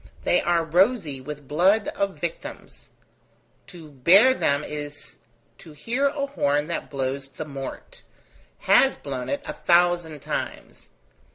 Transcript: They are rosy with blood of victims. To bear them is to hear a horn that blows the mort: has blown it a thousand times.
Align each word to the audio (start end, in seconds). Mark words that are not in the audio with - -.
They 0.23 0.41
are 0.41 0.65
rosy 0.65 1.21
with 1.21 1.47
blood 1.47 1.89
of 1.89 2.17
victims. 2.17 2.89
To 3.67 3.91
bear 3.91 4.33
them 4.33 4.63
is 4.63 5.17
to 5.59 5.73
hear 5.73 6.07
a 6.07 6.25
horn 6.25 6.65
that 6.65 6.89
blows 6.89 7.29
the 7.29 7.45
mort: 7.45 8.01
has 8.61 8.97
blown 8.97 9.29
it 9.29 9.43
a 9.47 9.53
thousand 9.53 10.23
times. 10.23 10.89